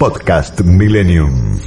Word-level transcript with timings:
Podcast 0.00 0.62
Millennium. 0.62 1.58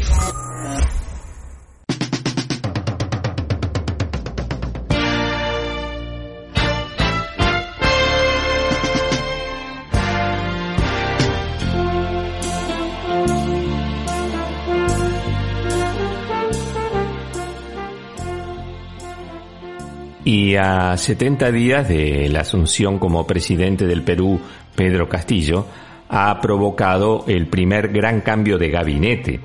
Y 20.26 20.56
a 20.56 20.98
70 20.98 21.52
días 21.52 21.88
de 21.88 22.30
la 22.30 22.40
asunción 22.40 22.98
como 22.98 23.28
presidente 23.28 23.86
del 23.86 24.02
Perú, 24.02 24.40
Pedro 24.76 25.08
Castillo, 25.08 25.68
ha 26.16 26.40
provocado 26.40 27.26
el 27.28 27.48
primer 27.48 27.88
gran 27.88 28.22
cambio 28.22 28.60
de 28.60 28.70
gabinete. 28.70 29.40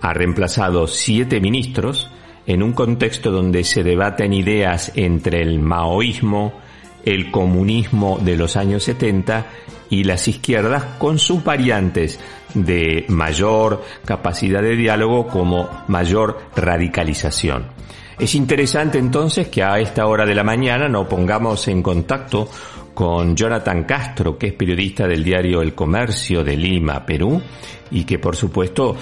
Ha 0.00 0.12
reemplazado 0.12 0.88
siete 0.88 1.40
ministros 1.40 2.10
en 2.46 2.64
un 2.64 2.72
contexto 2.72 3.30
donde 3.30 3.62
se 3.62 3.84
debaten 3.84 4.32
ideas 4.32 4.90
entre 4.96 5.40
el 5.40 5.60
maoísmo, 5.60 6.52
el 7.04 7.30
comunismo 7.30 8.18
de 8.20 8.36
los 8.36 8.56
años 8.56 8.82
70 8.82 9.46
y 9.88 10.02
las 10.02 10.26
izquierdas 10.26 10.82
con 10.98 11.20
sus 11.20 11.44
variantes 11.44 12.18
de 12.54 13.04
mayor 13.08 13.84
capacidad 14.04 14.62
de 14.62 14.74
diálogo 14.74 15.28
como 15.28 15.84
mayor 15.86 16.40
radicalización. 16.56 17.66
Es 18.18 18.34
interesante 18.34 18.98
entonces 18.98 19.46
que 19.46 19.62
a 19.62 19.78
esta 19.78 20.06
hora 20.06 20.26
de 20.26 20.34
la 20.34 20.42
mañana 20.42 20.88
nos 20.88 21.06
pongamos 21.06 21.68
en 21.68 21.82
contacto 21.82 22.48
con 22.94 23.36
Jonathan 23.36 23.84
Castro, 23.84 24.38
que 24.38 24.48
es 24.48 24.52
periodista 24.54 25.06
del 25.06 25.22
diario 25.22 25.60
El 25.60 25.74
Comercio 25.74 26.42
de 26.44 26.56
Lima, 26.56 27.04
Perú, 27.04 27.42
y 27.90 28.04
que 28.04 28.18
por 28.18 28.36
supuesto 28.36 28.96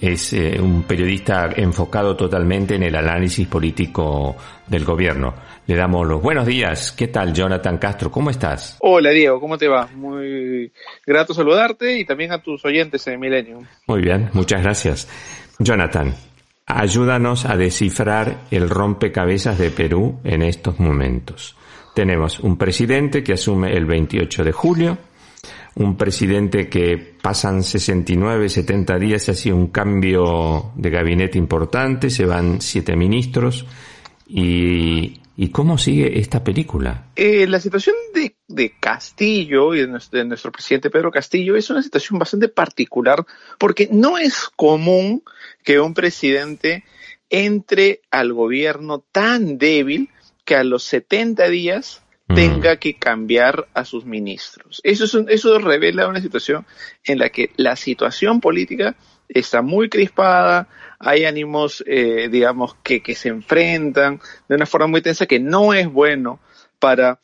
es 0.00 0.32
eh, 0.32 0.58
un 0.60 0.84
periodista 0.84 1.50
enfocado 1.54 2.16
totalmente 2.16 2.76
en 2.76 2.84
el 2.84 2.96
análisis 2.96 3.46
político 3.46 4.36
del 4.66 4.84
gobierno. 4.84 5.34
Le 5.66 5.76
damos 5.76 6.06
los 6.06 6.22
buenos 6.22 6.46
días. 6.46 6.92
¿Qué 6.92 7.08
tal, 7.08 7.34
Jonathan 7.34 7.76
Castro? 7.76 8.10
¿Cómo 8.10 8.30
estás? 8.30 8.76
Hola, 8.80 9.10
Diego. 9.10 9.40
¿Cómo 9.40 9.58
te 9.58 9.68
va? 9.68 9.88
Muy 9.94 10.72
grato 11.04 11.34
saludarte 11.34 11.98
y 11.98 12.04
también 12.04 12.32
a 12.32 12.42
tus 12.42 12.64
oyentes 12.64 13.06
en 13.08 13.20
Milenio. 13.20 13.62
Muy 13.86 14.00
bien, 14.00 14.30
muchas 14.32 14.62
gracias. 14.62 15.08
Jonathan, 15.58 16.14
Ayúdanos 16.68 17.44
a 17.44 17.56
descifrar 17.56 18.38
el 18.50 18.68
rompecabezas 18.68 19.56
de 19.56 19.70
Perú 19.70 20.18
en 20.24 20.42
estos 20.42 20.80
momentos. 20.80 21.56
Tenemos 21.96 22.40
un 22.40 22.58
presidente 22.58 23.24
que 23.24 23.32
asume 23.32 23.74
el 23.74 23.86
28 23.86 24.44
de 24.44 24.52
julio, 24.52 24.98
un 25.76 25.96
presidente 25.96 26.68
que 26.68 26.98
pasan 26.98 27.62
69, 27.62 28.50
70 28.50 28.98
días, 28.98 29.30
ha 29.30 29.32
sido 29.32 29.56
un 29.56 29.68
cambio 29.68 30.72
de 30.74 30.90
gabinete 30.90 31.38
importante, 31.38 32.10
se 32.10 32.26
van 32.26 32.60
siete 32.60 32.96
ministros 32.96 33.64
y, 34.28 35.22
cómo 35.52 35.78
sigue 35.78 36.20
esta 36.20 36.44
película? 36.44 37.06
Eh, 37.16 37.46
la 37.46 37.60
situación 37.60 37.96
de, 38.12 38.74
Castillo 38.78 39.74
y 39.74 39.80
de 39.80 39.86
nuestro, 39.86 40.52
presidente 40.52 40.90
Pedro 40.90 41.10
Castillo 41.10 41.56
es 41.56 41.70
una 41.70 41.82
situación 41.82 42.18
bastante 42.18 42.48
particular 42.48 43.24
porque 43.56 43.88
no 43.90 44.18
es 44.18 44.50
común 44.54 45.22
que 45.64 45.80
un 45.80 45.94
presidente 45.94 46.84
entre 47.30 48.02
al 48.10 48.34
gobierno 48.34 49.02
tan 49.12 49.56
débil 49.56 50.10
que 50.46 50.56
a 50.56 50.64
los 50.64 50.84
70 50.84 51.48
días 51.48 52.02
tenga 52.34 52.76
que 52.76 52.94
cambiar 52.94 53.68
a 53.74 53.84
sus 53.84 54.04
ministros. 54.04 54.80
Eso, 54.82 55.28
eso 55.28 55.58
revela 55.58 56.08
una 56.08 56.20
situación 56.20 56.66
en 57.04 57.18
la 57.18 57.28
que 57.28 57.50
la 57.56 57.76
situación 57.76 58.40
política 58.40 58.96
está 59.28 59.62
muy 59.62 59.88
crispada, 59.88 60.68
hay 60.98 61.24
ánimos, 61.24 61.84
eh, 61.86 62.28
digamos, 62.30 62.74
que, 62.82 63.02
que 63.02 63.14
se 63.14 63.28
enfrentan 63.28 64.20
de 64.48 64.54
una 64.54 64.66
forma 64.66 64.86
muy 64.86 65.02
tensa 65.02 65.26
que 65.26 65.38
no 65.38 65.74
es 65.74 65.86
bueno 65.92 66.40
para, 66.78 67.20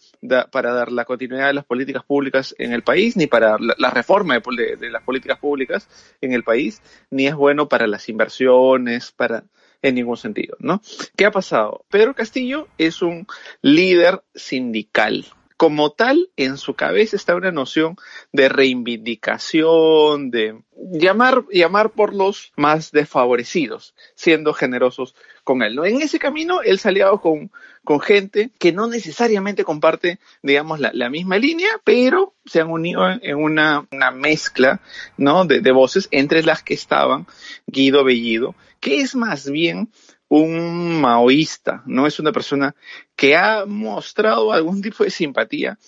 para 0.51 0.73
dar 0.73 0.93
la 0.93 1.05
continuidad 1.05 1.49
de 1.49 1.55
las 1.55 1.65
políticas 1.65 2.05
públicas 2.05 2.55
en 2.59 2.73
el 2.73 2.83
país, 2.83 3.17
ni 3.17 3.27
para 3.27 3.57
la, 3.59 3.91
reforma 3.91 4.39
de, 4.39 4.77
de, 4.77 4.91
las 4.91 5.03
políticas 5.03 5.39
públicas 5.39 5.89
en 6.21 6.33
el 6.33 6.43
país, 6.43 6.81
ni 7.11 7.27
es 7.27 7.35
bueno 7.35 7.69
para 7.69 7.87
las 7.87 8.09
inversiones, 8.09 9.13
para 9.13 9.45
en 9.83 9.97
ningún 9.97 10.17
sentido, 10.17 10.57
¿no? 10.61 10.81
¿Qué 11.17 11.27
ha 11.27 11.31
pasado? 11.31 11.85
Pedro 11.91 12.15
Castillo 12.15 12.69
es 12.79 13.03
un 13.03 13.27
líder 13.61 14.23
sindical, 14.35 15.27
como 15.63 15.93
tal, 15.93 16.29
en 16.37 16.59
su 16.59 16.75
cabeza 16.75 17.15
está 17.15 17.37
una 17.37 17.53
noción 17.53 17.95
de 18.33 18.49
reivindicación, 18.49 20.33
de 20.33 20.61
llamar, 20.77 21.45
llamar 21.53 21.91
por 21.91 22.15
los 22.15 22.53
más 22.57 22.91
desfavorecidos, 22.91 23.95
siendo 24.17 24.55
generosos 24.55 25.15
con 25.45 25.63
él. 25.63 25.77
¿no? 25.77 25.85
En 25.85 26.03
ese 26.03 26.19
camino, 26.19 26.63
él 26.63 26.81
se 26.81 26.89
ha 26.89 26.91
aliado 26.91 27.21
con, 27.21 27.53
con 27.85 28.01
gente 28.01 28.51
que 28.59 28.73
no 28.73 28.89
necesariamente 28.89 29.63
comparte, 29.63 30.19
digamos, 30.43 30.81
la, 30.81 31.09
misma 31.09 31.39
línea, 31.39 31.69
pero 31.85 32.35
se 32.45 32.61
han 32.61 32.69
unido 32.69 33.05
en 33.09 33.37
una, 33.37 33.87
una 33.93 34.11
mezcla, 34.11 34.81
¿no? 35.17 35.45
De, 35.45 35.61
de 35.61 35.71
voces, 35.71 36.09
entre 36.11 36.43
las 36.43 36.65
que 36.65 36.75
estaban 36.75 37.29
Guido 37.69 38.03
Bellido, 38.03 38.57
que 38.81 39.01
es 39.01 39.15
más 39.15 39.49
bien 39.49 39.91
un 40.35 40.99
maoísta, 40.99 41.83
no 41.85 42.07
es 42.07 42.19
una 42.19 42.33
persona 42.33 42.75
que 43.15 43.37
ha 43.37 43.67
mostrado 43.67 44.51
algún 44.51 44.81
tipo 44.81 45.05
de 45.05 45.11
simpatía, 45.11 45.79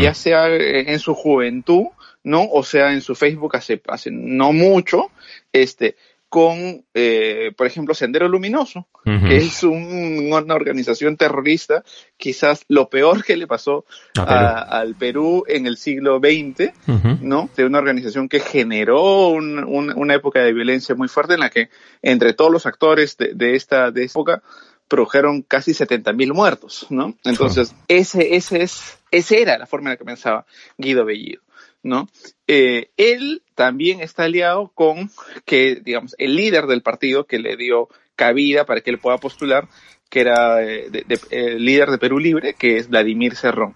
ya 0.00 0.14
sea 0.14 0.46
en 0.48 0.98
su 0.98 1.12
juventud, 1.14 1.88
¿no? 2.24 2.48
O 2.50 2.62
sea, 2.62 2.94
en 2.94 3.02
su 3.02 3.14
Facebook 3.14 3.54
hace, 3.54 3.82
hace 3.88 4.10
no 4.10 4.54
mucho, 4.54 5.10
este, 5.52 5.96
con, 6.32 6.86
eh, 6.94 7.52
por 7.58 7.66
ejemplo, 7.66 7.92
Sendero 7.92 8.26
Luminoso, 8.26 8.88
que 9.04 9.36
es 9.36 9.64
una 9.64 10.54
organización 10.54 11.18
terrorista, 11.18 11.84
quizás 12.16 12.64
lo 12.68 12.88
peor 12.88 13.22
que 13.22 13.36
le 13.36 13.46
pasó 13.46 13.84
al 14.16 14.94
Perú 14.94 15.44
en 15.46 15.66
el 15.66 15.76
siglo 15.76 16.20
XX, 16.20 16.72
¿no? 17.20 17.50
De 17.54 17.66
una 17.66 17.80
organización 17.80 18.30
que 18.30 18.40
generó 18.40 19.26
una 19.26 20.14
época 20.14 20.40
de 20.40 20.54
violencia 20.54 20.94
muy 20.94 21.08
fuerte 21.08 21.34
en 21.34 21.40
la 21.40 21.50
que 21.50 21.68
entre 22.00 22.32
todos 22.32 22.50
los 22.50 22.64
actores 22.64 23.18
de, 23.18 23.54
esta 23.54 23.90
de 23.90 24.04
época 24.04 24.42
produjeron 24.88 25.42
casi 25.42 25.72
70.000 25.72 26.32
muertos, 26.32 26.86
¿no? 26.88 27.14
Entonces, 27.24 27.74
ese, 27.88 28.36
ese 28.36 28.62
es, 28.62 28.98
esa 29.10 29.36
era 29.36 29.58
la 29.58 29.66
forma 29.66 29.90
en 29.90 29.92
la 29.92 29.96
que 29.98 30.06
pensaba 30.06 30.46
Guido 30.78 31.04
Bellido. 31.04 31.42
¿No? 31.82 32.08
Eh, 32.46 32.90
él 32.96 33.42
también 33.54 34.00
está 34.00 34.24
aliado 34.24 34.70
con 34.74 35.10
que, 35.44 35.76
digamos, 35.76 36.14
el 36.18 36.36
líder 36.36 36.66
del 36.66 36.82
partido 36.82 37.26
que 37.26 37.38
le 37.38 37.56
dio 37.56 37.88
cabida 38.16 38.64
para 38.66 38.80
que 38.80 38.90
él 38.90 38.98
pueda 38.98 39.18
postular, 39.18 39.68
que 40.08 40.20
era 40.20 40.62
eh, 40.62 40.90
el 41.30 41.64
líder 41.64 41.90
de 41.90 41.98
Perú 41.98 42.18
Libre, 42.18 42.54
que 42.54 42.76
es 42.76 42.88
Vladimir 42.88 43.34
Cerrón. 43.34 43.74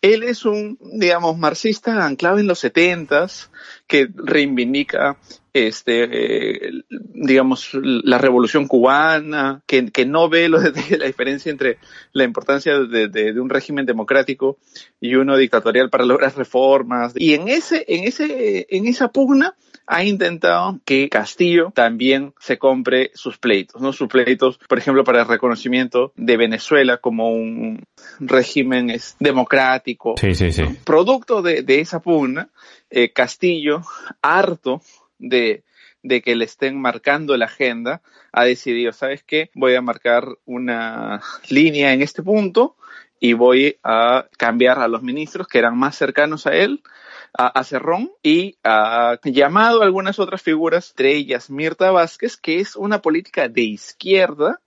Él 0.00 0.22
es 0.22 0.44
un, 0.44 0.78
digamos, 0.80 1.36
marxista 1.38 2.04
anclado 2.04 2.38
en 2.38 2.46
los 2.46 2.60
setentas, 2.60 3.50
que 3.86 4.08
reivindica 4.14 5.18
este, 5.66 6.68
eh, 6.68 6.70
digamos, 6.88 7.70
la 7.72 8.18
revolución 8.18 8.68
cubana, 8.68 9.62
que, 9.66 9.90
que 9.90 10.06
no 10.06 10.28
ve 10.28 10.48
lo 10.48 10.60
de, 10.60 10.72
la 10.98 11.06
diferencia 11.06 11.50
entre 11.50 11.78
la 12.12 12.24
importancia 12.24 12.78
de, 12.78 13.08
de, 13.08 13.40
un 13.40 13.50
régimen 13.50 13.86
democrático 13.86 14.58
y 15.00 15.14
uno 15.14 15.36
dictatorial 15.36 15.90
para 15.90 16.04
lograr 16.04 16.36
reformas. 16.36 17.12
Y 17.16 17.34
en 17.34 17.48
ese, 17.48 17.84
en 17.88 18.04
ese, 18.04 18.66
en 18.70 18.86
esa 18.86 19.08
pugna, 19.08 19.54
ha 19.88 20.04
intentado 20.04 20.78
que 20.84 21.08
Castillo 21.08 21.72
también 21.74 22.34
se 22.38 22.58
compre 22.58 23.10
sus 23.14 23.38
pleitos, 23.38 23.80
¿no? 23.80 23.94
Sus 23.94 24.08
pleitos, 24.08 24.58
por 24.68 24.78
ejemplo, 24.78 25.02
para 25.02 25.22
el 25.22 25.28
reconocimiento 25.28 26.12
de 26.14 26.36
Venezuela 26.36 26.98
como 26.98 27.32
un 27.32 27.82
régimen 28.20 28.94
democrático. 29.18 30.14
Sí, 30.20 30.34
sí, 30.34 30.52
sí. 30.52 30.64
Producto 30.84 31.40
de, 31.40 31.62
de 31.62 31.80
esa 31.80 32.00
pugna, 32.00 32.50
eh, 32.90 33.12
Castillo, 33.12 33.80
harto 34.20 34.82
de, 35.18 35.64
que 36.02 36.36
le 36.36 36.44
estén 36.44 36.80
marcando 36.80 37.36
la 37.36 37.46
agenda, 37.46 38.02
ha 38.32 38.44
decidido, 38.44 38.92
¿sabes 38.92 39.22
qué? 39.22 39.50
Voy 39.54 39.74
a 39.74 39.82
marcar 39.82 40.26
una 40.44 41.20
línea 41.48 41.92
en 41.92 42.02
este 42.02 42.22
punto 42.22 42.76
y 43.20 43.32
voy 43.32 43.78
a 43.82 44.28
cambiar 44.36 44.78
a 44.78 44.88
los 44.88 45.02
ministros 45.02 45.48
que 45.48 45.58
eran 45.58 45.76
más 45.76 45.96
cercanos 45.96 46.46
a 46.46 46.54
él, 46.54 46.82
a, 47.36 47.62
Cerrón, 47.62 48.10
y 48.22 48.56
ha 48.64 49.18
llamado 49.22 49.82
a 49.82 49.84
algunas 49.84 50.18
otras 50.18 50.40
figuras, 50.42 50.90
entre 50.90 51.14
ellas 51.14 51.50
Mirta 51.50 51.90
Vázquez, 51.90 52.36
que 52.36 52.60
es 52.60 52.74
una 52.74 53.02
política 53.02 53.48
de 53.48 53.62
izquierda, 53.62 54.60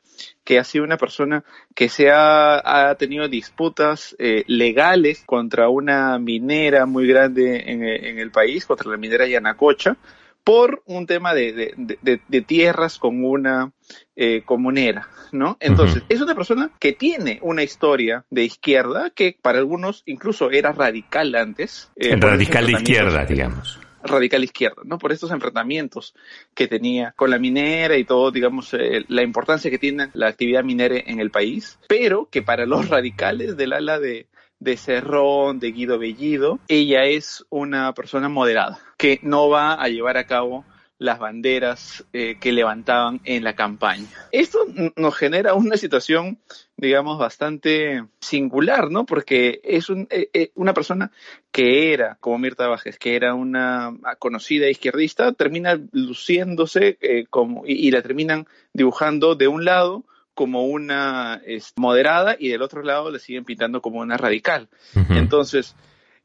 que 0.43 0.59
ha 0.59 0.63
sido 0.63 0.83
una 0.83 0.97
persona 0.97 1.43
que 1.75 1.89
se 1.89 2.11
ha, 2.11 2.95
tenido 2.99 3.27
disputas 3.27 4.15
eh, 4.19 4.43
legales 4.47 5.23
contra 5.25 5.69
una 5.69 6.19
minera 6.19 6.85
muy 6.85 7.07
grande 7.07 7.71
en, 7.71 7.83
en, 7.83 8.19
el 8.19 8.31
país, 8.31 8.65
contra 8.65 8.89
la 8.91 8.97
minera 8.97 9.25
Yanacocha, 9.27 9.97
por 10.43 10.81
un 10.85 11.05
tema 11.05 11.33
de, 11.33 11.73
de, 11.77 12.41
tierras 12.41 12.97
con 12.97 13.23
una 13.23 13.71
eh, 14.15 14.41
comunera, 14.43 15.07
¿no? 15.31 15.57
Entonces, 15.59 16.03
es 16.09 16.21
una 16.21 16.35
persona 16.35 16.71
que 16.79 16.93
tiene 16.93 17.39
una 17.41 17.63
historia 17.63 18.25
de 18.29 18.43
izquierda 18.43 19.11
que 19.11 19.37
para 19.39 19.59
algunos 19.59 20.03
incluso 20.05 20.51
era 20.51 20.71
radical 20.71 21.35
antes. 21.35 21.91
Eh, 21.95 22.15
radical 22.15 22.65
de 22.65 22.71
izquierda, 22.73 23.25
digamos. 23.25 23.79
radical 24.03 24.43
izquierda, 24.43 24.81
¿no? 24.83 24.97
Por 24.97 25.11
estos 25.11 25.31
enfrentamientos 25.31 26.15
que 26.55 26.67
tenía 26.67 27.13
con 27.15 27.29
la 27.29 27.37
minera 27.37 27.97
y 27.97 28.03
todo, 28.03 28.31
digamos, 28.31 28.73
eh, 28.73 29.05
la 29.07 29.21
importancia 29.21 29.69
que 29.69 29.77
tiene 29.77 30.09
la 30.13 30.27
actividad 30.27 30.63
minera 30.63 30.95
en 31.05 31.19
el 31.19 31.29
país, 31.29 31.77
pero 31.87 32.27
que 32.31 32.41
para 32.41 32.65
los 32.65 32.89
radicales 32.89 33.57
del 33.57 33.73
ala 33.73 33.99
de, 33.99 34.27
de 34.61 34.77
Cerrón, 34.77 35.59
de 35.59 35.71
Guido 35.71 35.97
Bellido, 35.97 36.59
ella 36.67 37.03
es 37.05 37.43
una 37.49 37.93
persona 37.93 38.29
moderada, 38.29 38.79
que 38.95 39.19
no 39.23 39.49
va 39.49 39.73
a 39.73 39.89
llevar 39.89 40.17
a 40.17 40.27
cabo 40.27 40.63
las 40.99 41.17
banderas 41.17 42.05
eh, 42.13 42.37
que 42.39 42.51
levantaban 42.51 43.21
en 43.23 43.43
la 43.43 43.55
campaña. 43.55 44.05
Esto 44.31 44.67
nos 44.95 45.15
genera 45.15 45.55
una 45.55 45.75
situación, 45.75 46.37
digamos, 46.77 47.17
bastante 47.17 48.05
singular, 48.19 48.91
¿no? 48.91 49.07
Porque 49.07 49.61
es 49.63 49.89
un, 49.89 50.07
eh, 50.11 50.29
eh, 50.31 50.51
una 50.53 50.75
persona 50.75 51.11
que 51.51 51.91
era, 51.91 52.17
como 52.19 52.37
Mirta 52.37 52.67
Vázquez, 52.67 52.99
que 52.99 53.15
era 53.15 53.33
una 53.33 53.97
conocida 54.19 54.69
izquierdista, 54.69 55.33
termina 55.33 55.81
luciéndose 55.91 56.99
como, 57.31 57.63
y, 57.65 57.89
la 57.89 58.03
terminan 58.03 58.45
dibujando 58.71 59.33
de 59.33 59.47
un 59.47 59.65
lado 59.65 60.05
como 60.41 60.65
una 60.65 61.39
es, 61.45 61.71
moderada 61.75 62.35
y 62.39 62.49
del 62.49 62.63
otro 62.63 62.81
lado 62.81 63.11
la 63.11 63.19
siguen 63.19 63.45
pintando 63.45 63.79
como 63.79 63.99
una 63.99 64.17
radical. 64.17 64.69
Entonces, 65.11 65.75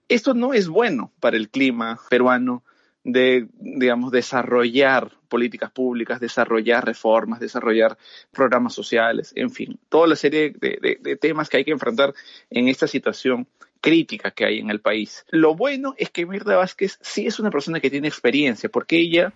esto 0.08 0.32
no 0.32 0.54
es 0.54 0.68
bueno 0.68 1.12
para 1.20 1.36
el 1.36 1.50
clima 1.50 2.00
peruano 2.08 2.64
de, 3.04 3.46
digamos, 3.58 4.10
desarrollar 4.12 5.12
políticas 5.28 5.70
públicas, 5.70 6.18
desarrollar 6.18 6.86
reformas, 6.86 7.40
desarrollar 7.40 7.98
programas 8.32 8.72
sociales, 8.72 9.34
en 9.36 9.50
fin, 9.50 9.78
toda 9.90 10.06
la 10.06 10.16
serie 10.16 10.54
de, 10.58 10.98
de, 10.98 11.16
temas 11.16 11.50
que 11.50 11.58
hay 11.58 11.64
que 11.66 11.72
enfrentar 11.72 12.14
en 12.48 12.68
esta 12.68 12.86
situación 12.86 13.46
crítica 13.82 14.30
que 14.30 14.46
hay 14.46 14.60
en 14.60 14.70
el 14.70 14.80
país. 14.80 15.26
Lo 15.28 15.54
bueno 15.54 15.94
es 15.98 16.08
que 16.08 16.24
Mirta 16.24 16.56
Vázquez 16.56 16.98
sí 17.02 17.26
es 17.26 17.38
una 17.38 17.50
persona 17.50 17.80
que 17.80 17.90
tiene 17.90 18.08
experiencia, 18.08 18.70
porque 18.70 18.96
ella 18.96 19.34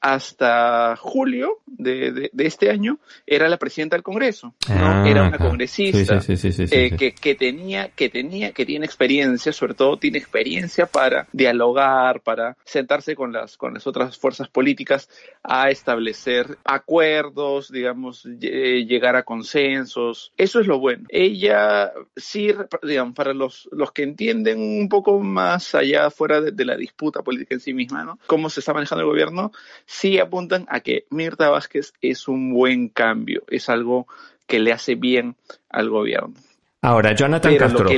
hasta 0.00 0.96
julio 0.96 1.58
de, 1.66 2.30
este 2.38 2.70
año 2.70 2.98
era 3.26 3.48
la 3.48 3.58
presidenta 3.58 3.96
del 3.96 4.02
Congreso, 4.02 4.54
¿no? 4.68 5.06
era 5.06 5.24
una 5.28 5.38
congresista 5.38 6.18
que, 6.20 7.14
que, 7.20 7.34
tenía, 7.34 7.88
que 7.88 8.08
tenía, 8.08 8.52
que 8.52 8.64
tiene 8.64 8.86
experiencia, 8.86 9.52
sobre 9.52 9.74
todo 9.74 9.98
tiene 9.98 10.18
experiencia 10.18 10.86
para 10.86 11.28
dialogar, 11.32 12.20
para 12.20 12.56
sentarse 12.64 13.14
con 13.14 13.32
las, 13.32 13.56
con 13.56 13.74
las 13.74 13.86
otras 13.86 14.16
fuerzas 14.18 14.48
políticas 14.48 15.08
a 15.42 15.70
establecer 15.70 16.58
acuerdos, 16.64 17.70
digamos, 17.70 18.24
llegar 18.24 19.16
a 19.16 19.22
consensos. 19.22 20.32
Eso 20.36 20.60
es 20.60 20.66
lo 20.66 20.78
bueno. 20.78 21.06
Ella 21.08 21.92
sí, 22.16 22.52
digamos, 22.82 23.14
para 23.14 23.34
los, 23.34 23.68
los 23.72 23.92
que 23.92 24.02
entienden 24.02 24.60
un 24.60 24.88
poco 24.88 25.20
más 25.20 25.74
allá 25.74 26.10
fuera 26.10 26.40
de, 26.40 26.52
de 26.52 26.64
la 26.64 26.76
disputa 26.76 27.22
política 27.22 27.54
en 27.54 27.60
sí 27.60 27.74
misma, 27.74 28.04
¿no? 28.04 28.18
Cómo 28.26 28.48
se 28.50 28.60
está 28.60 28.72
manejando 28.72 29.02
el 29.02 29.10
gobierno, 29.10 29.52
sí 29.90 30.20
apuntan 30.20 30.66
a 30.68 30.80
que 30.80 31.06
Mirta 31.10 31.50
Vázquez 31.50 31.94
es 32.00 32.28
un 32.28 32.54
buen 32.54 32.88
cambio, 32.90 33.42
es 33.48 33.68
algo 33.68 34.06
que 34.46 34.60
le 34.60 34.72
hace 34.72 34.94
bien 34.94 35.34
al 35.68 35.90
gobierno. 35.90 36.34
Ahora, 36.82 37.12
Jonathan 37.12 37.56
Castro, 37.56 37.90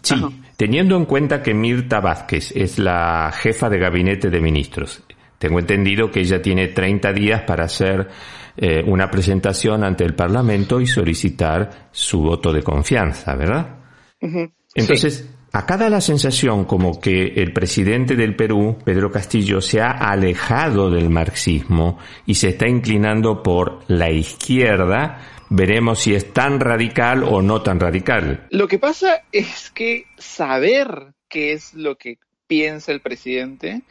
sí, 0.00 0.14
teniendo 0.56 0.96
en 0.96 1.06
cuenta 1.06 1.42
que 1.42 1.52
Mirta 1.52 2.00
Vázquez 2.00 2.52
es 2.54 2.78
la 2.78 3.32
jefa 3.32 3.68
de 3.68 3.78
gabinete 3.80 4.30
de 4.30 4.40
ministros, 4.40 5.02
tengo 5.38 5.58
entendido 5.58 6.10
que 6.10 6.20
ella 6.20 6.40
tiene 6.40 6.68
30 6.68 7.12
días 7.12 7.42
para 7.42 7.64
hacer 7.64 8.08
eh, 8.56 8.84
una 8.86 9.10
presentación 9.10 9.82
ante 9.82 10.04
el 10.04 10.14
Parlamento 10.14 10.80
y 10.80 10.86
solicitar 10.86 11.88
su 11.90 12.20
voto 12.20 12.52
de 12.52 12.62
confianza, 12.62 13.34
¿verdad? 13.34 13.76
Entonces, 14.74 15.28
da 15.52 15.90
la 15.90 16.00
sensación 16.00 16.64
como 16.64 17.00
que 17.00 17.34
el 17.36 17.52
presidente 17.52 18.14
del 18.14 18.36
Perú, 18.36 18.78
Pedro 18.84 19.10
Castillo, 19.10 19.60
se 19.60 19.80
ha 19.80 19.90
alejado 19.90 20.90
del 20.90 21.10
marxismo 21.10 21.98
y 22.26 22.34
se 22.34 22.50
está 22.50 22.68
inclinando 22.68 23.42
por 23.42 23.80
la 23.88 24.10
izquierda. 24.10 25.20
Veremos 25.48 26.00
si 26.00 26.14
es 26.14 26.32
tan 26.32 26.60
radical 26.60 27.24
o 27.24 27.42
no 27.42 27.62
tan 27.62 27.80
radical. 27.80 28.46
Lo 28.50 28.68
que 28.68 28.78
pasa 28.78 29.24
es 29.32 29.70
que 29.70 30.06
saber 30.16 31.14
qué 31.28 31.52
es 31.52 31.74
lo 31.74 31.96
que 31.96 32.18
piensa 32.46 32.92
el 32.92 33.00
presidente 33.00 33.82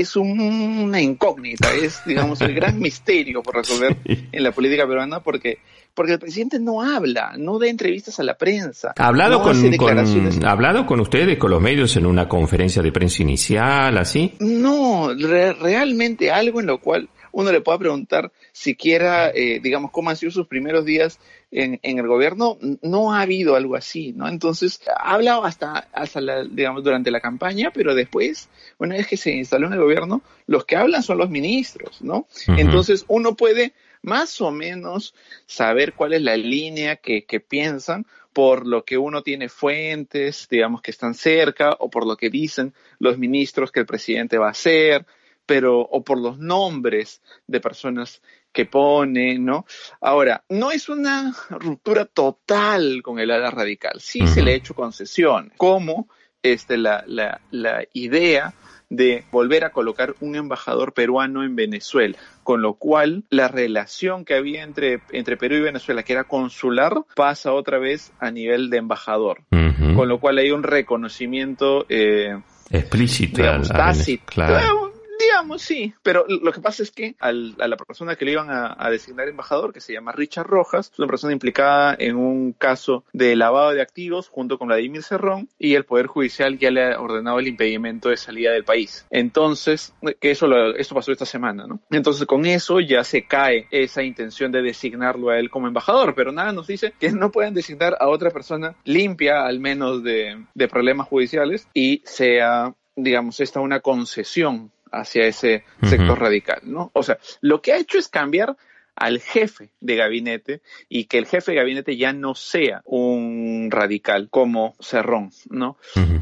es 0.00 0.16
una 0.16 1.00
incógnita, 1.00 1.72
es, 1.74 2.02
digamos, 2.06 2.40
el 2.40 2.54
gran 2.54 2.78
misterio 2.78 3.42
por 3.42 3.56
resolver 3.56 3.96
en 4.04 4.42
la 4.42 4.52
política 4.52 4.86
peruana, 4.86 5.20
porque 5.20 5.58
porque 5.96 6.12
el 6.12 6.18
presidente 6.18 6.60
no 6.60 6.82
habla, 6.82 7.32
no 7.38 7.58
da 7.58 7.68
entrevistas 7.68 8.20
a 8.20 8.22
la 8.22 8.36
prensa. 8.36 8.92
¿Ha 8.98 9.06
hablado, 9.06 9.40
con, 9.40 9.56
¿ha 9.56 10.50
hablado 10.50 10.84
con 10.84 11.00
ustedes, 11.00 11.38
con 11.38 11.50
los 11.50 11.62
medios, 11.62 11.96
en 11.96 12.04
una 12.04 12.28
conferencia 12.28 12.82
de 12.82 12.92
prensa 12.92 13.22
inicial, 13.22 13.96
así? 13.96 14.34
No, 14.38 15.08
realmente 15.14 16.30
algo 16.30 16.60
en 16.60 16.66
lo 16.66 16.78
cual 16.82 17.08
uno 17.36 17.52
le 17.52 17.60
pueda 17.60 17.78
preguntar 17.78 18.32
siquiera, 18.52 19.28
eh, 19.28 19.60
digamos, 19.62 19.90
cómo 19.90 20.08
han 20.08 20.16
sido 20.16 20.32
sus 20.32 20.46
primeros 20.46 20.86
días 20.86 21.20
en, 21.50 21.78
el 21.82 22.06
gobierno, 22.06 22.56
no 22.80 23.12
ha 23.12 23.20
habido 23.20 23.56
algo 23.56 23.76
así, 23.76 24.14
¿no? 24.14 24.26
Entonces, 24.26 24.80
ha 24.88 25.12
hablado 25.12 25.44
hasta, 25.44 25.86
hasta 25.92 26.20
digamos, 26.44 26.82
durante 26.82 27.10
la 27.10 27.20
campaña, 27.20 27.70
pero 27.74 27.94
después, 27.94 28.48
una 28.78 28.94
vez 28.94 29.06
que 29.06 29.18
se 29.18 29.32
instaló 29.32 29.66
en 29.66 29.74
el 29.74 29.80
gobierno, 29.80 30.22
los 30.46 30.64
que 30.64 30.76
hablan 30.76 31.02
son 31.02 31.18
los 31.18 31.28
ministros, 31.28 32.00
¿no? 32.00 32.26
Entonces, 32.46 33.04
uno 33.06 33.36
puede 33.36 33.74
más 34.00 34.40
o 34.40 34.50
menos 34.50 35.14
saber 35.44 35.92
cuál 35.92 36.14
es 36.14 36.22
la 36.22 36.38
línea 36.38 36.96
que, 36.96 37.22
piensan 37.46 38.06
por 38.32 38.66
lo 38.66 38.82
que 38.82 38.96
uno 38.96 39.22
tiene 39.22 39.50
fuentes, 39.50 40.48
digamos, 40.50 40.80
que 40.80 40.90
están 40.90 41.12
cerca, 41.12 41.76
o 41.80 41.90
por 41.90 42.06
lo 42.06 42.16
que 42.16 42.30
dicen 42.30 42.72
los 42.98 43.18
ministros 43.18 43.70
que 43.70 43.80
el 43.80 43.86
presidente 43.86 44.38
va 44.38 44.48
a 44.48 44.52
hacer, 44.52 45.04
pero, 45.46 45.80
o 45.80 46.02
por 46.02 46.20
los 46.20 46.38
nombres 46.38 47.22
de 47.46 47.60
personas 47.60 48.20
que 48.52 48.66
pone, 48.66 49.38
¿no? 49.38 49.66
Ahora, 50.00 50.42
no 50.48 50.70
es 50.70 50.88
una 50.88 51.34
ruptura 51.50 52.04
total 52.06 53.02
con 53.02 53.18
el 53.18 53.30
ala 53.30 53.50
radical, 53.50 54.00
sí 54.00 54.26
se 54.26 54.42
le 54.42 54.52
ha 54.52 54.54
hecho 54.54 54.74
concesión, 54.74 55.52
como 55.56 56.08
este, 56.42 56.76
la, 56.78 57.04
la, 57.06 57.40
la 57.50 57.84
idea 57.92 58.54
de 58.88 59.24
volver 59.32 59.64
a 59.64 59.70
colocar 59.70 60.14
un 60.20 60.36
embajador 60.36 60.92
peruano 60.92 61.44
en 61.44 61.56
Venezuela, 61.56 62.16
con 62.44 62.62
lo 62.62 62.74
cual 62.74 63.24
la 63.30 63.48
relación 63.48 64.24
que 64.24 64.34
había 64.34 64.62
entre, 64.62 65.00
entre 65.10 65.36
Perú 65.36 65.56
y 65.56 65.60
Venezuela, 65.60 66.02
que 66.02 66.12
era 66.12 66.24
consular, 66.24 66.94
pasa 67.14 67.52
otra 67.52 67.78
vez 67.78 68.12
a 68.20 68.30
nivel 68.30 68.70
de 68.70 68.78
embajador, 68.78 69.42
con 69.50 70.08
lo 70.08 70.18
cual 70.18 70.38
hay 70.38 70.50
un 70.50 70.62
reconocimiento 70.62 71.84
eh, 71.88 72.38
explícito, 72.70 74.24
claro 74.24 74.85
Digamos, 75.26 75.62
sí, 75.62 75.92
pero 76.04 76.24
lo 76.28 76.52
que 76.52 76.60
pasa 76.60 76.84
es 76.84 76.92
que 76.92 77.16
a 77.18 77.32
la 77.32 77.76
persona 77.76 78.14
que 78.14 78.24
le 78.24 78.32
iban 78.32 78.48
a, 78.48 78.90
designar 78.90 79.28
embajador, 79.28 79.72
que 79.72 79.80
se 79.80 79.92
llama 79.92 80.12
Richard 80.12 80.46
Rojas, 80.46 80.90
es 80.92 80.98
una 81.00 81.08
persona 81.08 81.32
implicada 81.32 81.96
en 81.98 82.14
un 82.14 82.52
caso 82.52 83.04
de 83.12 83.34
lavado 83.34 83.72
de 83.72 83.82
activos 83.82 84.28
junto 84.28 84.56
con 84.56 84.68
Vladimir 84.68 85.02
Cerrón 85.02 85.48
y 85.58 85.74
el 85.74 85.84
Poder 85.84 86.06
Judicial 86.06 86.58
ya 86.58 86.70
le 86.70 86.94
ha 86.94 87.00
ordenado 87.00 87.40
el 87.40 87.48
impedimento 87.48 88.08
de 88.08 88.16
salida 88.16 88.52
del 88.52 88.62
país. 88.62 89.04
Entonces, 89.10 89.94
que 90.20 90.30
eso, 90.30 90.46
lo, 90.46 90.76
esto 90.76 90.94
pasó 90.94 91.10
esta 91.10 91.26
semana, 91.26 91.66
¿no? 91.66 91.80
Entonces, 91.90 92.24
con 92.24 92.46
eso 92.46 92.78
ya 92.78 93.02
se 93.02 93.26
cae 93.26 93.66
esa 93.72 94.04
intención 94.04 94.52
de 94.52 94.62
designarlo 94.62 95.30
a 95.30 95.40
él 95.40 95.50
como 95.50 95.66
embajador, 95.66 96.14
pero 96.14 96.30
nada 96.30 96.52
nos 96.52 96.68
dice 96.68 96.92
que 97.00 97.10
no 97.10 97.32
puedan 97.32 97.54
designar 97.54 97.96
a 97.98 98.08
otra 98.08 98.30
persona 98.30 98.76
limpia, 98.84 99.44
al 99.44 99.58
menos 99.58 100.04
de, 100.04 100.44
de 100.54 100.68
problemas 100.68 101.08
judiciales, 101.08 101.66
y 101.74 102.02
sea 102.04 102.74
digamos, 102.96 103.40
esta 103.40 103.60
una 103.60 103.80
concesión 103.80 104.72
hacia 104.92 105.26
ese 105.26 105.64
sector 105.82 106.18
radical, 106.18 106.60
¿no? 106.62 106.90
O 106.94 107.02
sea, 107.02 107.18
lo 107.40 107.60
que 107.60 107.72
ha 107.72 107.78
hecho 107.78 107.98
es 107.98 108.08
cambiar 108.08 108.56
al 108.96 109.20
jefe 109.20 109.70
de 109.80 109.96
gabinete 109.96 110.62
y 110.88 111.04
que 111.04 111.18
el 111.18 111.26
jefe 111.26 111.52
de 111.52 111.58
gabinete 111.58 111.96
ya 111.96 112.12
no 112.14 112.34
sea 112.34 112.80
un 112.86 113.68
radical 113.70 114.28
como 114.30 114.74
Cerrón, 114.80 115.30
¿no? 115.50 115.76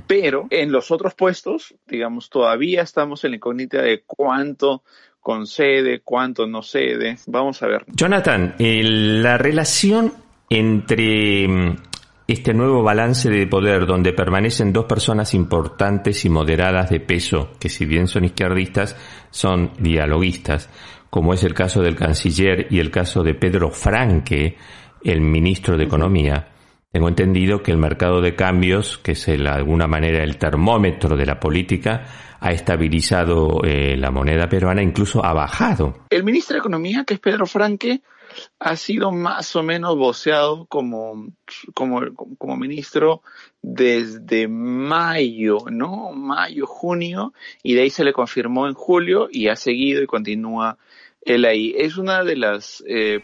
Pero 0.09 0.49
en 0.51 0.73
los 0.73 0.91
otros 0.91 1.15
puestos, 1.15 1.75
digamos, 1.87 2.29
todavía 2.31 2.83
estamos 2.83 3.25
en 3.25 3.31
la 3.31 3.37
incógnita 3.37 3.81
de 3.81 4.03
cuánto 4.05 4.83
concede, 5.21 6.01
cuánto 6.01 6.47
no 6.47 6.63
cede. 6.63 7.17
Vamos 7.27 7.63
a 7.63 7.69
ver. 7.69 7.85
Jonathan, 7.87 8.57
la 8.59 9.39
relación 9.39 10.13
entre 10.51 11.49
mm, 11.49 11.77
este 12.27 12.55
nuevo 12.55 12.83
balance 12.83 13.29
de 13.29 13.47
poder 13.47 13.87
donde 13.87 14.13
permanecen 14.13 14.73
dos 14.73 14.87
personas 14.87 15.35
importantes 15.35 16.25
y 16.25 16.31
moderadas 16.31 16.89
de 16.91 17.01
peso, 17.01 17.51
que 17.61 17.69
si 17.69 17.85
bien 17.85 18.09
son 18.09 18.25
izquierdistas, 18.25 18.97
son 19.31 19.73
dialoguistas, 19.79 20.71
como 21.11 21.35
es 21.35 21.45
el 21.45 21.55
caso 21.55 21.83
del 21.83 21.97
canciller 21.97 22.67
y 22.71 22.81
el 22.81 22.91
caso 22.91 23.23
de 23.23 23.35
Pedro 23.35 23.71
Franque, 23.71 24.57
el 25.03 25.21
ministro 25.21 25.77
de 25.77 25.85
Economía. 25.85 26.49
Tengo 26.91 27.09
entendido 27.09 27.63
que 27.63 27.73
el 27.73 27.77
mercado 27.77 28.21
de 28.21 28.35
cambios, 28.35 28.99
que 28.99 29.13
es 29.13 29.27
de 29.27 29.49
alguna 29.49 29.87
manera 29.87 30.23
el 30.23 30.39
termómetro 30.39 31.17
de 31.17 31.27
la 31.27 31.41
política, 31.41 32.05
ha 32.41 32.53
estabilizado 32.53 33.63
eh, 33.65 33.97
la 33.97 34.11
moneda 34.11 34.49
peruana, 34.49 34.83
incluso 34.83 35.25
ha 35.25 35.33
bajado. 35.33 36.05
El 36.11 36.25
ministro 36.25 36.55
de 36.55 36.61
Economía, 36.61 37.05
que 37.05 37.15
es 37.15 37.21
Pedro 37.21 37.47
Franque, 37.47 38.01
ha 38.59 38.77
sido 38.77 39.11
más 39.13 39.55
o 39.57 39.63
menos 39.63 39.97
voceado 39.97 40.67
como, 40.67 41.29
como, 41.75 42.01
como 42.39 42.57
ministro 42.57 43.23
desde 43.63 44.49
mayo, 44.49 45.59
¿no? 45.71 46.13
Mayo, 46.13 46.67
junio, 46.67 47.33
y 47.63 47.75
de 47.75 47.83
ahí 47.83 47.91
se 47.91 48.05
le 48.05 48.13
confirmó 48.13 48.67
en 48.67 48.75
julio 48.75 49.29
y 49.31 49.49
ha 49.49 49.57
seguido 49.57 50.03
y 50.03 50.07
continúa 50.07 50.79
él 51.23 51.45
ahí. 51.45 51.75
Es 51.77 51.97
una 51.97 52.25
de 52.25 52.37
las 52.37 52.83
eh, 52.87 53.23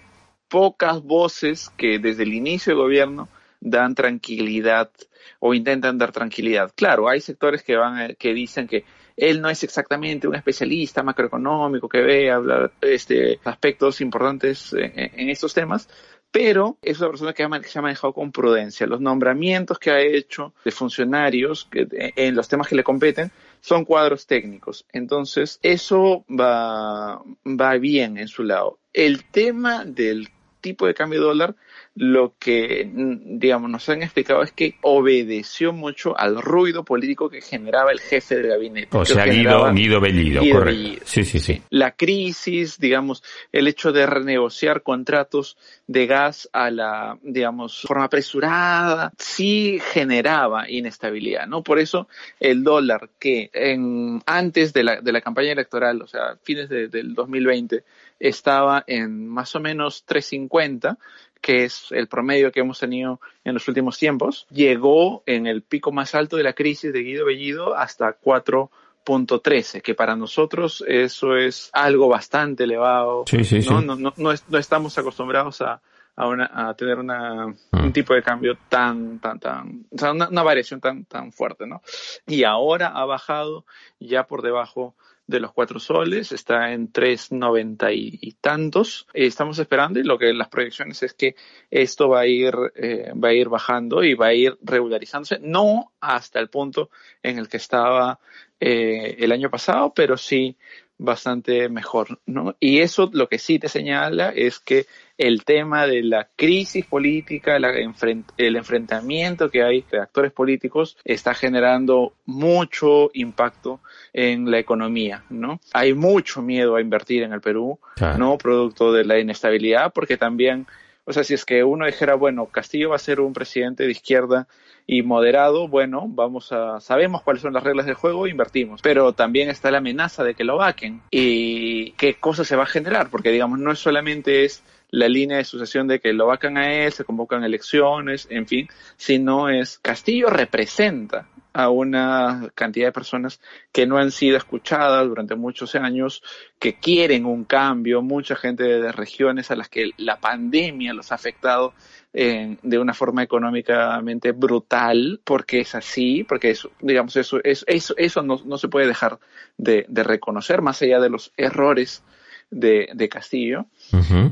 pocas 0.48 1.02
voces 1.02 1.70
que 1.76 1.98
desde 1.98 2.24
el 2.24 2.34
inicio 2.34 2.72
del 2.72 2.82
gobierno 2.82 3.28
dan 3.60 3.94
tranquilidad 3.94 4.90
o 5.38 5.54
intentan 5.54 5.98
dar 5.98 6.12
tranquilidad. 6.12 6.72
Claro, 6.74 7.08
hay 7.08 7.20
sectores 7.20 7.62
que 7.62 7.76
van 7.76 8.16
que 8.18 8.34
dicen 8.34 8.66
que 8.66 8.84
él 9.20 9.40
no 9.42 9.50
es 9.50 9.62
exactamente 9.62 10.26
un 10.26 10.34
especialista 10.34 11.02
macroeconómico 11.02 11.88
que 11.88 12.00
ve 12.00 12.30
hablar 12.30 12.72
este 12.80 13.38
aspectos 13.44 14.00
importantes 14.00 14.72
en, 14.72 15.28
estos 15.28 15.52
temas, 15.52 15.88
pero 16.30 16.78
es 16.80 16.98
una 17.00 17.10
persona 17.10 17.32
que 17.34 17.68
se 17.68 17.78
ha 17.78 17.82
manejado 17.82 18.14
con 18.14 18.32
prudencia. 18.32 18.86
Los 18.86 19.00
nombramientos 19.00 19.78
que 19.78 19.90
ha 19.90 20.00
hecho 20.00 20.54
de 20.64 20.70
funcionarios 20.70 21.66
que, 21.70 21.86
en 22.16 22.34
los 22.34 22.48
temas 22.48 22.66
que 22.66 22.76
le 22.76 22.84
competen 22.84 23.30
son 23.60 23.84
cuadros 23.84 24.26
técnicos. 24.26 24.86
Entonces, 24.90 25.58
eso 25.62 26.24
va, 26.28 27.22
va 27.44 27.76
bien 27.76 28.16
en 28.16 28.28
su 28.28 28.42
lado. 28.42 28.78
El 28.92 29.24
tema 29.24 29.84
del 29.84 30.30
tipo 30.60 30.86
de 30.86 30.94
cambio 30.94 31.20
de 31.20 31.26
dólar 31.26 31.56
lo 31.96 32.34
que, 32.38 32.88
digamos, 32.92 33.68
nos 33.68 33.88
han 33.88 34.02
explicado 34.02 34.42
es 34.42 34.52
que 34.52 34.76
obedeció 34.80 35.72
mucho 35.72 36.16
al 36.18 36.40
ruido 36.40 36.84
político 36.84 37.28
que 37.28 37.40
generaba 37.40 37.90
el 37.90 37.98
jefe 37.98 38.36
del 38.36 38.46
gabinete. 38.46 38.96
O 38.96 39.04
sea, 39.04 39.26
Guido, 39.26 39.72
Guido 39.72 40.00
Bellido, 40.00 40.42
correcto. 40.50 41.02
Sí, 41.04 41.24
sí, 41.24 41.40
sí. 41.40 41.62
La 41.68 41.92
crisis, 41.92 42.78
digamos, 42.78 43.24
el 43.50 43.66
hecho 43.66 43.92
de 43.92 44.06
renegociar 44.06 44.82
contratos 44.82 45.56
de 45.88 46.06
gas 46.06 46.48
a 46.52 46.70
la, 46.70 47.18
digamos, 47.22 47.82
forma 47.82 48.04
apresurada, 48.04 49.12
sí 49.18 49.80
generaba 49.92 50.70
inestabilidad, 50.70 51.48
¿no? 51.48 51.62
Por 51.62 51.80
eso 51.80 52.08
el 52.38 52.62
dólar 52.62 53.10
que 53.18 53.50
en, 53.52 54.22
antes 54.26 54.72
de 54.72 54.84
la, 54.84 55.00
de 55.00 55.12
la 55.12 55.20
campaña 55.20 55.52
electoral, 55.52 56.00
o 56.02 56.06
sea, 56.06 56.36
fines 56.42 56.68
del 56.68 57.14
2020, 57.14 57.82
estaba 58.20 58.84
en 58.86 59.26
más 59.26 59.56
o 59.56 59.60
menos 59.60 60.04
350, 60.04 60.98
que 61.40 61.64
es 61.64 61.86
el 61.90 62.06
promedio 62.06 62.52
que 62.52 62.60
hemos 62.60 62.78
tenido 62.78 63.20
en 63.44 63.54
los 63.54 63.66
últimos 63.66 63.98
tiempos, 63.98 64.46
llegó 64.50 65.22
en 65.26 65.46
el 65.46 65.62
pico 65.62 65.90
más 65.90 66.14
alto 66.14 66.36
de 66.36 66.42
la 66.42 66.52
crisis 66.52 66.92
de 66.92 67.02
Guido 67.02 67.24
Bellido 67.24 67.74
hasta 67.74 68.20
4.13, 68.20 69.80
que 69.80 69.94
para 69.94 70.16
nosotros 70.16 70.84
eso 70.86 71.36
es 71.36 71.70
algo 71.72 72.08
bastante 72.08 72.64
elevado. 72.64 73.24
Sí, 73.26 73.42
sí, 73.44 73.60
¿no? 73.68 73.80
No, 73.80 73.96
no, 73.96 74.12
no, 74.16 74.58
estamos 74.58 74.98
acostumbrados 74.98 75.62
a, 75.62 75.80
a, 76.14 76.28
una, 76.28 76.50
a 76.52 76.74
tener 76.74 76.98
una, 76.98 77.46
un 77.72 77.92
tipo 77.92 78.12
de 78.12 78.22
cambio 78.22 78.58
tan, 78.68 79.18
tan, 79.18 79.40
tan, 79.40 79.86
o 79.90 79.98
sea, 79.98 80.12
una, 80.12 80.28
una, 80.28 80.42
variación 80.42 80.80
tan, 80.80 81.06
tan 81.06 81.32
fuerte, 81.32 81.66
¿no? 81.66 81.80
Y 82.26 82.44
ahora 82.44 82.88
ha 82.88 83.06
bajado 83.06 83.64
ya 83.98 84.24
por 84.24 84.42
debajo 84.42 84.94
de 85.30 85.40
los 85.40 85.52
cuatro 85.52 85.78
soles, 85.78 86.32
está 86.32 86.72
en 86.72 86.92
3,90 86.92 87.90
y 87.94 88.32
tantos. 88.40 89.06
Estamos 89.14 89.58
esperando 89.58 90.00
y 90.00 90.02
lo 90.02 90.18
que 90.18 90.34
las 90.34 90.48
proyecciones 90.48 91.02
es 91.02 91.14
que 91.14 91.36
esto 91.70 92.08
va 92.08 92.20
a 92.20 92.26
ir, 92.26 92.52
eh, 92.74 93.12
va 93.12 93.28
a 93.28 93.32
ir 93.32 93.48
bajando 93.48 94.02
y 94.02 94.14
va 94.14 94.26
a 94.26 94.34
ir 94.34 94.58
regularizándose, 94.62 95.38
no 95.40 95.92
hasta 96.00 96.40
el 96.40 96.50
punto 96.50 96.90
en 97.22 97.38
el 97.38 97.48
que 97.48 97.56
estaba 97.58 98.18
eh, 98.58 99.16
el 99.20 99.32
año 99.32 99.50
pasado, 99.50 99.94
pero 99.94 100.16
sí 100.16 100.56
bastante 101.00 101.68
mejor, 101.70 102.20
¿no? 102.26 102.56
Y 102.60 102.80
eso 102.80 103.08
lo 103.12 103.28
que 103.28 103.38
sí 103.38 103.58
te 103.58 103.68
señala 103.68 104.30
es 104.30 104.58
que 104.58 104.86
el 105.16 105.44
tema 105.44 105.86
de 105.86 106.02
la 106.02 106.28
crisis 106.36 106.84
política, 106.84 107.56
el 107.56 108.56
enfrentamiento 108.56 109.50
que 109.50 109.62
hay 109.62 109.84
de 109.90 109.98
actores 109.98 110.30
políticos 110.32 110.98
está 111.04 111.34
generando 111.34 112.12
mucho 112.26 113.10
impacto 113.14 113.80
en 114.12 114.50
la 114.50 114.58
economía, 114.58 115.24
¿no? 115.30 115.60
Hay 115.72 115.94
mucho 115.94 116.42
miedo 116.42 116.76
a 116.76 116.80
invertir 116.80 117.22
en 117.22 117.32
el 117.32 117.40
Perú, 117.40 117.78
¿no? 118.18 118.36
Producto 118.36 118.92
de 118.92 119.04
la 119.04 119.18
inestabilidad, 119.18 119.92
porque 119.94 120.18
también, 120.18 120.66
o 121.04 121.12
sea, 121.12 121.24
si 121.24 121.34
es 121.34 121.44
que 121.44 121.64
uno 121.64 121.86
dijera, 121.86 122.14
bueno, 122.14 122.46
Castillo 122.46 122.90
va 122.90 122.96
a 122.96 123.00
ser 123.00 123.20
un 123.20 123.32
presidente 123.32 123.84
de 123.84 123.90
izquierda 123.90 124.46
y 124.86 125.02
moderado, 125.02 125.68
bueno, 125.68 126.06
vamos 126.08 126.52
a, 126.52 126.80
sabemos 126.80 127.22
cuáles 127.22 127.42
son 127.42 127.52
las 127.52 127.62
reglas 127.62 127.86
del 127.86 127.94
juego, 127.94 128.26
invertimos. 128.26 128.80
Pero 128.82 129.12
también 129.12 129.48
está 129.48 129.70
la 129.70 129.78
amenaza 129.78 130.24
de 130.24 130.34
que 130.34 130.44
lo 130.44 130.56
vaquen. 130.56 131.02
¿Y 131.10 131.92
qué 131.92 132.14
cosa 132.14 132.44
se 132.44 132.56
va 132.56 132.64
a 132.64 132.66
generar? 132.66 133.10
Porque, 133.10 133.30
digamos, 133.30 133.58
no 133.58 133.72
es 133.72 133.78
solamente 133.78 134.44
es 134.44 134.62
la 134.90 135.08
línea 135.08 135.38
de 135.38 135.44
sucesión 135.44 135.88
de 135.88 136.00
que 136.00 136.12
lo 136.12 136.26
vacan 136.26 136.56
a 136.56 136.72
él, 136.72 136.92
se 136.92 137.04
convocan 137.04 137.44
elecciones, 137.44 138.26
en 138.30 138.46
fin, 138.46 138.68
sino 138.96 139.48
es 139.48 139.78
Castillo 139.78 140.28
representa 140.28 141.26
a 141.52 141.68
una 141.68 142.50
cantidad 142.54 142.88
de 142.88 142.92
personas 142.92 143.40
que 143.72 143.86
no 143.86 143.98
han 143.98 144.12
sido 144.12 144.36
escuchadas 144.36 145.06
durante 145.08 145.34
muchos 145.34 145.74
años, 145.74 146.22
que 146.58 146.74
quieren 146.74 147.26
un 147.26 147.44
cambio, 147.44 148.02
mucha 148.02 148.36
gente 148.36 148.62
de 148.64 148.92
regiones 148.92 149.50
a 149.50 149.56
las 149.56 149.68
que 149.68 149.90
la 149.96 150.20
pandemia 150.20 150.94
los 150.94 151.10
ha 151.10 151.16
afectado 151.16 151.74
de 152.12 152.78
una 152.78 152.92
forma 152.92 153.22
económicamente 153.22 154.32
brutal, 154.32 155.20
porque 155.24 155.60
es 155.60 155.74
así, 155.76 156.24
porque 156.24 156.50
eso, 156.50 156.72
digamos, 156.80 157.16
eso, 157.16 157.38
eso, 157.44 157.64
eso, 157.68 157.94
eso 157.96 158.22
no, 158.22 158.40
no 158.44 158.58
se 158.58 158.68
puede 158.68 158.88
dejar 158.88 159.20
de, 159.56 159.86
de 159.88 160.02
reconocer, 160.02 160.60
más 160.60 160.82
allá 160.82 160.98
de 160.98 161.10
los 161.10 161.32
errores 161.36 162.02
de, 162.50 162.88
de 162.94 163.08
Castillo. 163.08 163.66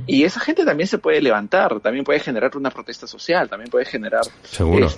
Y 0.07 0.25
esa 0.25 0.41
gente 0.41 0.65
también 0.65 0.87
se 0.87 0.99
puede 0.99 1.21
levantar, 1.21 1.81
también 1.81 2.05
puede 2.05 2.21
generar 2.21 2.57
una 2.57 2.71
protesta 2.71 3.07
social, 3.07 3.49
también 3.49 3.71
puede 3.71 3.85
generar 3.85 4.23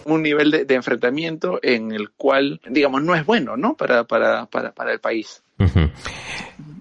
un 0.04 0.22
nivel 0.22 0.50
de, 0.50 0.74
enfrentamiento 0.74 1.58
en 1.62 1.92
el 1.92 2.10
cual, 2.10 2.60
digamos, 2.68 3.02
no 3.02 3.14
es 3.14 3.24
bueno, 3.24 3.56
¿no? 3.56 3.74
Para, 3.74 4.04
para, 4.04 4.46
para, 4.46 4.72
para 4.72 4.92
el 4.92 5.00
país. 5.00 5.42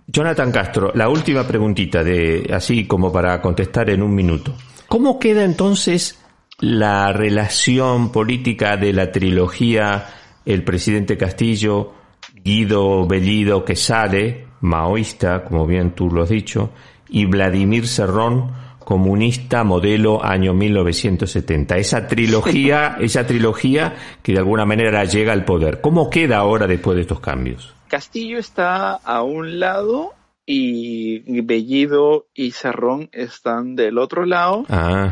Jonathan 0.08 0.51
Castro, 0.51 0.91
la 0.96 1.10
última 1.10 1.46
preguntita 1.46 2.03
de, 2.03 2.50
así 2.53 2.88
como 2.88 3.12
para 3.12 3.41
contestar 3.41 3.89
en 3.89 4.01
un 4.01 4.13
minuto. 4.13 4.55
¿Cómo 4.88 5.19
queda 5.19 5.43
entonces 5.43 6.19
la 6.60 7.13
relación 7.13 8.12
política 8.12 8.75
de 8.75 8.93
la 8.93 9.12
trilogía 9.12 10.08
el 10.46 10.63
presidente 10.63 11.17
Castillo, 11.17 11.93
Guido 12.34 13.05
Bellido 13.05 13.63
que 13.63 13.75
sale, 13.75 14.48
maoísta, 14.61 15.43
como 15.43 15.65
bien 15.65 15.91
tú 15.91 16.09
lo 16.09 16.23
has 16.23 16.29
dicho, 16.29 16.71
y 17.09 17.25
Vladimir 17.25 17.87
Serrón, 17.87 18.51
comunista 18.79 19.63
modelo 19.63 20.23
año 20.23 20.53
1970. 20.53 21.77
Esa 21.77 22.07
trilogía, 22.07 22.97
esa 23.01 23.25
trilogía 23.25 23.93
que 24.23 24.33
de 24.33 24.39
alguna 24.39 24.65
manera 24.65 25.03
llega 25.05 25.33
al 25.33 25.45
poder. 25.45 25.81
¿Cómo 25.81 26.09
queda 26.09 26.37
ahora 26.37 26.65
después 26.67 26.95
de 26.95 27.01
estos 27.01 27.19
cambios? 27.19 27.73
Castillo 27.87 28.37
está 28.37 28.93
a 28.93 29.23
un 29.23 29.59
lado 29.59 30.13
y 30.51 31.41
Bellido 31.41 32.25
y 32.33 32.51
Serrón 32.51 33.09
están 33.11 33.75
del 33.75 33.99
otro 33.99 34.25
lado, 34.25 34.65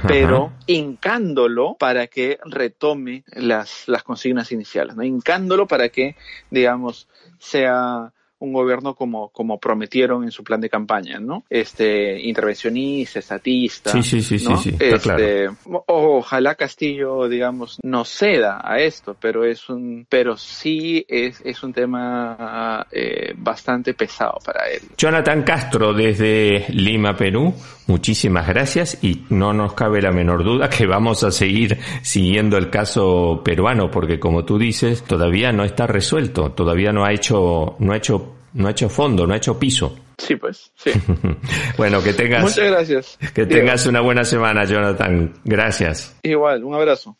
pero 0.08 0.52
hincándolo 0.66 1.76
para 1.78 2.08
que 2.08 2.40
retome 2.44 3.24
las, 3.28 3.88
las 3.88 4.02
consignas 4.02 4.52
iniciales, 4.52 4.96
¿no? 4.96 5.04
hincándolo 5.04 5.68
para 5.68 5.90
que, 5.90 6.16
digamos, 6.50 7.08
sea 7.38 8.14
un 8.40 8.54
gobierno 8.54 8.96
como, 8.96 9.30
como 9.30 9.60
prometieron 9.60 10.24
en 10.24 10.32
su 10.32 10.44
plan 10.44 10.62
de 10.62 10.70
campaña, 10.70 11.20
¿no? 11.20 11.44
Este, 11.50 12.20
intervencionista, 12.22 13.20
estatista. 13.20 13.92
Sí, 13.92 14.04
sí, 14.04 14.22
sí, 14.22 14.40
sí, 14.40 14.76
este, 14.80 15.50
Ojalá 15.64 16.56
Castillo, 16.56 17.28
digamos, 17.28 17.80
no 17.84 18.06
ceda 18.06 18.62
a 18.64 18.78
esto, 18.80 19.16
pero 19.20 19.46
es 19.46 19.70
un, 19.70 20.06
pero 20.10 20.38
sí 20.38 21.06
es, 21.08 21.42
es 21.44 21.64
un 21.64 21.74
tema 21.74 22.86
eh, 22.92 23.34
bastante 23.38 23.94
pesado 23.94 24.40
para 24.44 24.68
él. 24.70 24.82
Jonathan 24.98 25.44
Castro 25.44 25.94
desde 25.94 26.66
Lima, 26.70 27.16
Perú, 27.16 27.54
muchísimas 27.88 28.48
gracias 28.48 29.04
y 29.04 29.26
no 29.30 29.54
nos 29.54 29.74
cabe 29.74 30.02
la 30.02 30.12
menor 30.12 30.44
duda 30.44 30.70
que 30.70 30.86
vamos 30.86 31.24
a 31.24 31.32
seguir 31.32 31.78
siguiendo 32.02 32.58
el 32.58 32.70
caso 32.70 33.42
peruano 33.44 33.90
porque 33.92 34.20
como 34.20 34.46
tú 34.46 34.58
dices, 34.58 35.04
todavía 35.04 35.52
no 35.52 35.64
está 35.64 35.88
resuelto, 35.88 36.52
todavía 36.52 36.92
no 36.92 37.06
ha 37.06 37.14
hecho, 37.14 37.76
no 37.80 37.94
ha 37.94 37.98
hecho 37.98 38.27
no 38.54 38.68
ha 38.68 38.72
hecho 38.72 38.90
fondo, 38.90 39.28
no 39.28 39.34
ha 39.34 39.38
hecho 39.38 39.58
piso. 39.58 39.98
Sí, 40.18 40.36
pues, 40.36 40.72
sí. 40.76 40.92
bueno, 41.78 42.02
que 42.02 42.14
tengas. 42.14 42.44
Muchas 42.44 42.66
gracias. 42.66 43.20
Que 43.34 43.46
tengas 43.46 43.86
una 43.86 44.02
buena 44.02 44.24
semana, 44.24 44.66
Jonathan. 44.66 45.34
Gracias. 45.44 46.16
Igual, 46.24 46.64
un 46.64 46.76
abrazo. 46.76 47.16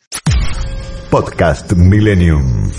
Podcast 1.10 1.72
Millennium. 1.72 2.70